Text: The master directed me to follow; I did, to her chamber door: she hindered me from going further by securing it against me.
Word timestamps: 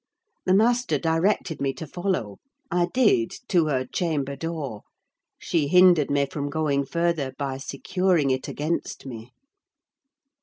The 0.47 0.55
master 0.55 0.97
directed 0.97 1.61
me 1.61 1.73
to 1.73 1.85
follow; 1.85 2.39
I 2.71 2.87
did, 2.91 3.29
to 3.49 3.67
her 3.67 3.85
chamber 3.85 4.35
door: 4.35 4.81
she 5.37 5.67
hindered 5.67 6.09
me 6.09 6.25
from 6.25 6.49
going 6.49 6.87
further 6.87 7.35
by 7.37 7.59
securing 7.59 8.31
it 8.31 8.47
against 8.47 9.05
me. 9.05 9.31